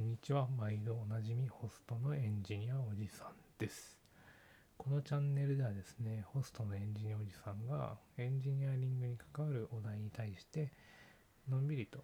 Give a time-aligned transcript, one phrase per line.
[0.00, 0.48] んにちは。
[0.58, 3.98] 毎度おなじみホストのエンジニアおじさんです。
[4.78, 10.72] このチャンネルではですね、ホストのエンジニアおじさんがエンジニアリングに関わるお題に対して、
[11.50, 11.98] のんびりと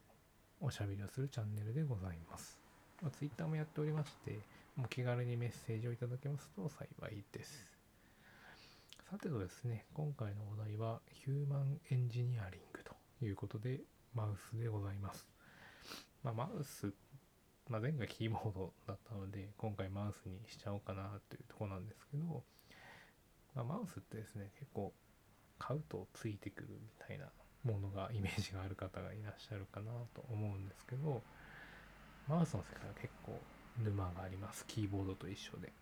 [0.61, 2.59] おしゃべりをするチャンネルでございます。
[3.01, 4.41] まあ、Twitter もやっておりまして、
[4.77, 7.67] もう気軽にメッセージをいただけますと幸いです。
[9.11, 12.95] さてとですね、今回のお題はヒューマンエンジニアリングと
[13.25, 13.81] いうことで、
[14.15, 15.27] マウスでございます。
[16.23, 16.93] まあ、マウス、
[17.69, 22.45] まあ、前回キーボードだったので、今回マウスにしちゃおうかなというとこなんですけど、
[23.57, 24.93] まあ、マウスってですね、結構
[25.59, 27.27] 買うとついてくるみたいな
[27.65, 31.23] ものが、イメージがある方がいらっしゃるかなと思うんですけど、
[32.29, 33.37] マウスの世界は結構
[33.83, 34.65] 沼があります。
[34.67, 35.73] キーボードと一緒で。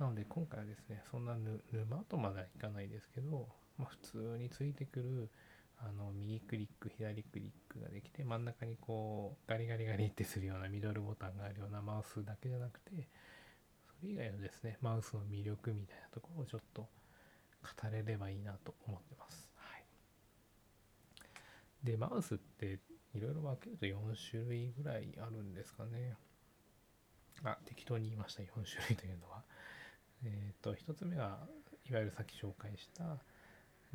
[0.00, 1.36] なので今回はですね、そんな
[1.72, 3.46] 沼とまではいかないですけど、
[3.78, 5.30] まあ、普通についてくる
[5.78, 13.08] あの右クリック左クリックができて真ん中にこうガリガリガリってするようなミドルボタンがあるようなマウスだけじゃなくて
[14.00, 16.88] それ以外のですねマウスの魅力みたいなところをちょっと語
[17.90, 19.48] れればいいなと思ってます。
[19.56, 19.84] はい、
[21.82, 22.78] でマウスって
[23.14, 23.96] いろいろ分けると4
[24.30, 26.16] 種類ぐらいあるんですかね。
[27.44, 29.42] あ適当に言いました4種類というのは。
[30.24, 31.46] えっ、と1つ目は
[31.88, 33.18] いわゆるさっき紹介した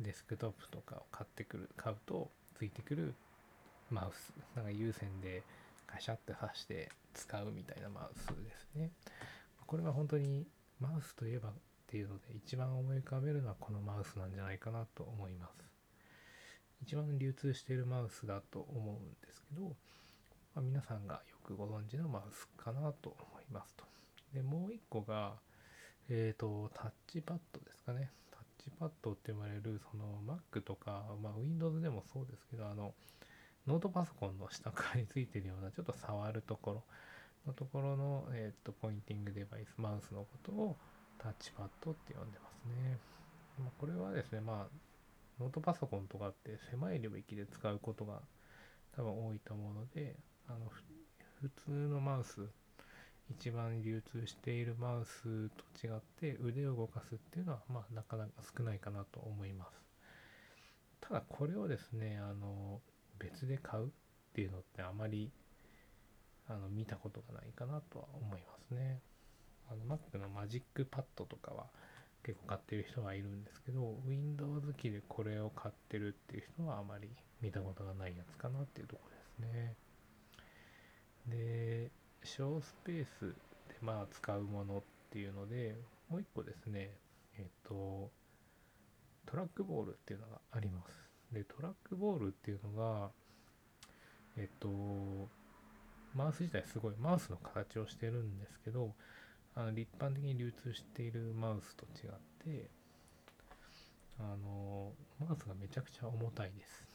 [0.00, 3.14] デスクトップとかを買ってくる買うとついてくる
[3.90, 4.32] マウス。
[4.56, 5.42] なんか有線で
[5.86, 8.90] ガシャって刺して使うみたいなマウスですね。
[9.66, 10.46] これは本当に
[10.80, 11.52] マウスといえばっ
[11.86, 15.52] ていうので一番思い浮かべるのはこのマウスなんじゃないかなと思います。
[16.82, 19.74] 一番流通しているマウスだと思うんですけど、ま
[20.56, 23.84] あ、皆さんがよくご存知のマウスかなと思いますと。
[24.34, 25.34] でもう一個が
[26.08, 28.10] えっ、ー、とタッチパッドですかね。
[28.62, 32.94] ッチパッドって呼ばれるその Mac とか、まあ、Windows でもそうですけどあの
[33.66, 36.82] ノートパソコンの下側についてるようなちょっと触るところ
[37.46, 40.76] のところの、えーと、ポインティングデバイスマウスのことを
[41.18, 42.98] タッチパッドって呼んでますね、
[43.58, 44.92] まあ、これはですねまあ
[45.40, 48.20] ノートパソコンとかって狭い領域で使うことが
[48.96, 50.14] 多分多いと思うので
[50.48, 50.58] あの
[51.40, 52.46] 普通のマウス
[53.38, 59.70] 一番流通しているマウスと違って腕を動かすっていうのはまあなかなか少ないかなと思います。
[61.00, 62.80] ただこれをですねあの
[63.18, 63.88] 別で買うっ
[64.34, 65.30] ていうのってあまり
[66.48, 69.00] あの見たことがないかなとは思いますね。
[69.70, 71.66] あの Mac のマジックパッドとかは
[72.22, 77.08] 結構買ってる人はいるんですけど Windows 機でこれを買ってるっていう人はあまり
[77.40, 79.02] 見たことがないやつかなっていうとこ
[79.38, 79.74] ろですね。
[81.28, 81.90] で
[82.24, 83.28] 小スペース
[83.68, 85.76] でまあ使うものっていうので
[86.08, 86.90] もう一個ですね
[87.38, 88.10] えっ、と
[89.26, 91.08] トラックボールっていうのがあります。
[91.32, 93.10] でトラックボールっていうのが
[94.36, 94.68] えっ、と
[96.14, 98.92] マウス自体すごいマウスの形をしてるんですけど
[99.54, 102.12] あの一般的に流通しているマウスと違っ
[102.44, 102.68] て
[104.18, 106.91] あのマウスがめちゃくちゃ重たいです。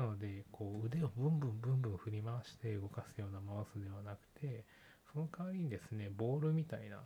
[0.00, 4.64] なので、こう腕をブンブンブンブン振り回して動かすようなマウスではなくて、
[5.12, 7.00] その代わりにですね、ボールみたいな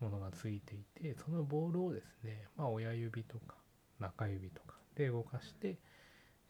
[0.00, 3.56] ものがついていて、そのボールをですね、まあ親指とか
[4.00, 5.76] 中指とかで動かして、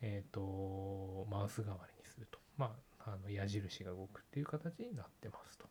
[0.03, 2.39] えっ、ー、と、マウス代わりにすると。
[2.57, 5.67] まあ、あの矢印が動くっていう形になってますと。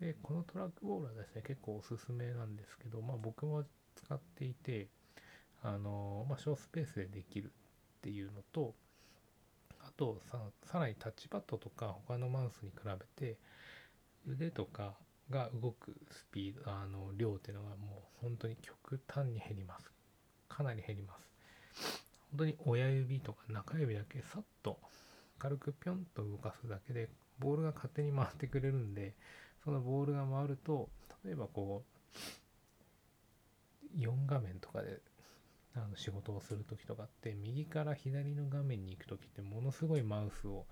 [0.00, 3.64] で、このトラックボールはですね、結構おすすめなんですけど、まあ僕も
[3.96, 4.86] 使っていて、
[5.64, 7.50] あの、まあ小スペースでできる
[7.98, 8.76] っていうのと、
[9.90, 13.36] あとささらにタッチパッドとか他のマウスに比べて
[14.28, 14.94] 腕とか
[15.30, 19.90] が動くスピードあの量っていうのがもう本当に極端に減ります。
[20.48, 21.30] かなり減ります。
[22.30, 24.78] 本当に親指とか中指だけさっと
[25.38, 27.08] 軽くピョンと動かすだけで
[27.38, 29.14] ボールが勝手に回ってくれるんで
[29.64, 30.88] そのボールが回ると
[31.24, 31.82] 例えばこ
[33.94, 34.98] う4画面とかで
[35.76, 40.66] あの仕事をする時とかって右から左の画面に行く時ってものすごいマウスを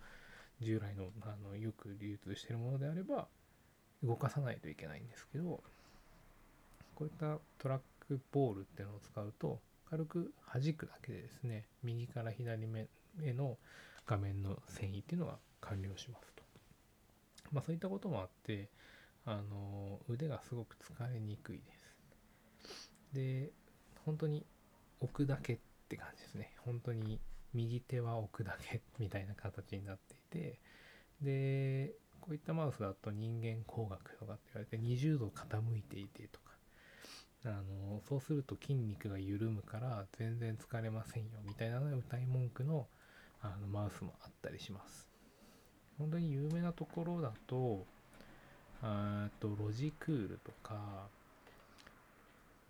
[0.61, 3.29] 従来のあのよく流通してるものであれば
[4.03, 5.63] 動かさないといけないんですけど
[6.95, 12.89] こういったトラックボールっていうのを使うと軽く弾くだけでですね右から左目
[13.23, 13.57] への
[14.07, 16.43] 画面の遷移っていうのが完了しますと。
[17.53, 18.69] まあそういったこともあって
[19.25, 21.95] あの腕がすごく疲れにくいです。
[23.13, 23.51] で
[24.05, 24.45] 本当に
[25.01, 25.59] 置くだけっ
[25.89, 26.53] て感じですね。
[26.65, 27.21] 本当に
[27.55, 30.59] 右手は置くだけみたいな形になっていて、
[31.23, 36.53] で、こういったマウスだと人間工学とかって言われて20度傾いていてとか、
[37.47, 42.87] あの、そうすると筋肉が緩むから全然疲れませんよみたいなのが歌い文句の
[43.41, 45.09] あのマウスもあったりします。
[45.99, 47.87] 本当に有名なところだと、
[48.83, 51.09] あとロジクールとか、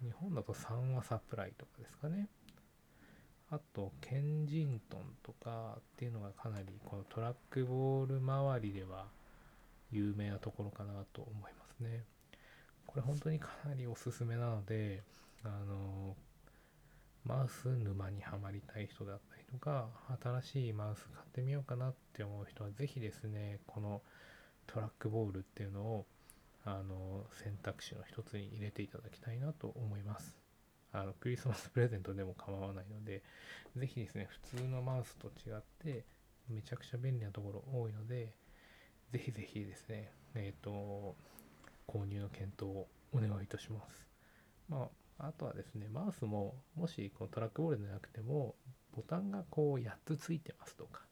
[0.03, 2.29] 日本だと三和サプライとかですかね。
[3.51, 9.07] あと、ケンジントンとかっていうのがかなりこのトラックボール周りでは
[9.91, 12.05] 有名なところかなと思いますね。
[12.87, 15.03] これ本当にかなりおすすめなので、
[15.45, 16.17] あの、
[17.25, 19.89] マウス沼にはまりたい人だったりとか、
[20.23, 24.03] 新しいマウス買ってみようかなって思う人は、ぜひですね、この
[24.67, 26.07] トラックボールっていうのを、
[26.71, 30.37] あの、選択肢の一つに入れていただきたいなと思います。
[30.93, 33.23] あの、クリスマスプレゼントでも構わないので、
[33.75, 36.05] ぜひですね、普通のマウスと違って、
[36.51, 38.35] めちゃくちゃ便利なところ多いので、
[39.13, 41.17] ぜひぜひですね、えっ、ー、と、
[41.87, 44.07] 購入の検討をお願いいたします。
[44.69, 44.89] ま
[45.19, 48.55] あ、あとはですね、マウスも、もしこのトラックボールでなくても、
[48.95, 51.08] ボタンがこう8つついてますとか、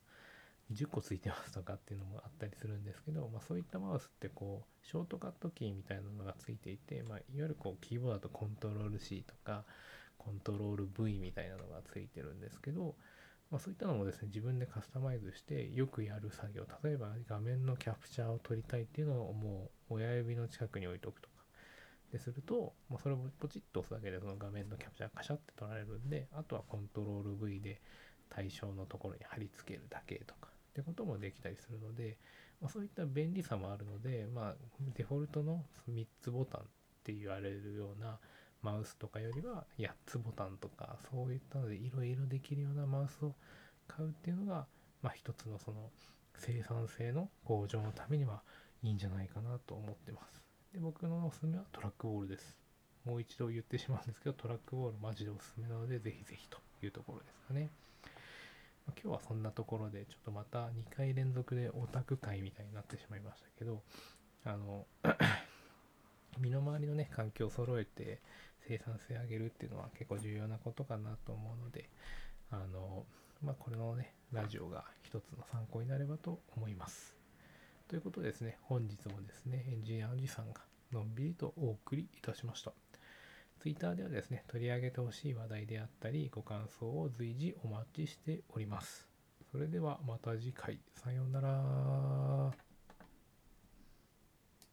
[0.73, 9.65] 10個ついてますとかっていうのもあったりするんですけど、まあ、そういったマウスってこうショートカットキーみたいなのがついていて、まあ、いわゆるこうキーボードだとコントロール C とか
[10.19, 12.97] コントロール V みたいなのがついてるんですけど、
[13.51, 21.37] まあ、そういったのもですね自分でカスタマイズしてよくやる作業例えば画面のキャプチャーを取りたいっていうのをもう親指の近くに置いとくとか。
[22.13, 27.81] ですると、まあ、それをポチッと押すだけでその画面のキャプチャーカシャって取られるんであとはコントロール V で
[28.31, 30.56] 対象のところに貼り付けるだけとか。
[30.77, 32.19] ってこともできたりするので、
[32.61, 34.55] まあ、そういった便利さもあるので、まあ、
[34.95, 36.65] デフォルトの3つボタンっ
[37.03, 38.19] て言われるような
[38.63, 43.33] マウスとかよりは8つボタンとかそういったのでいろいろできるようなマウスを
[43.89, 44.67] 買うっていうのが、
[45.03, 45.91] まあ、一つのその
[46.37, 48.43] 生産性の向上のためには
[48.83, 50.43] いいんじゃないかなと思ってます。
[50.75, 52.59] で僕のおすすめはトラックボールです。
[53.07, 57.71] もう一度言ってしまうんですけど、トラックボールマジでおすすめなので、ぜひぜひというところですかね。
[58.93, 63.83] 今日はそんなところで、ちょっとまた2回連続でオタク会みたいになってしまいましたけど、
[64.45, 64.87] あの、
[66.39, 68.21] 身の回りのね、環境を揃えて
[68.69, 71.89] 生産性上げるっていうのは結構重要なことかなと思うので、
[72.51, 73.05] あの、
[73.43, 77.15] まあ、これのね、ラジオが一つの参考になればと思います。
[77.89, 80.61] ということでですね、本日もですね、エンジニアおじさんが
[80.93, 82.73] のんびりとお送りいたしました。
[83.67, 89.09] Twitter ではですね、取り上げてほしい話題であったり、ご感想を随時お待ちしております。
[89.51, 92.66] それではまた次回、さようなら。